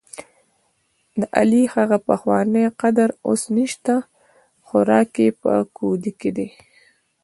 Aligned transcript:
دعلي 1.21 1.63
هغه 1.75 1.97
پخوانی 2.07 2.65
قدر 2.81 3.09
اوس 3.25 3.41
نشته، 3.57 3.95
خوراک 4.65 5.11
یې 5.23 5.29
په 5.41 5.53
کودي 5.77 6.11
کې 6.19 6.29
دی. 6.37 6.47